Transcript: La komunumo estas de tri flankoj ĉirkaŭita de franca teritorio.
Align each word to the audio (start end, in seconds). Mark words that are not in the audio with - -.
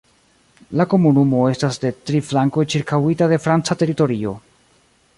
La 0.79 0.85
komunumo 0.93 1.43
estas 1.51 1.77
de 1.85 1.93
tri 2.09 2.23
flankoj 2.31 2.67
ĉirkaŭita 2.75 3.31
de 3.35 3.41
franca 3.47 3.79
teritorio. 3.83 4.39